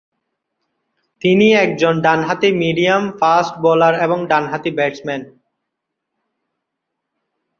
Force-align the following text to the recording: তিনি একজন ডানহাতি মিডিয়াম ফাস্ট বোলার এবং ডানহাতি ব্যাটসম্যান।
তিনি 1.21 1.47
একজন 1.63 1.93
ডানহাতি 2.05 2.49
মিডিয়াম 2.61 3.03
ফাস্ট 3.19 3.53
বোলার 3.63 3.93
এবং 4.05 4.19
ডানহাতি 4.31 4.71
ব্যাটসম্যান। 4.77 5.21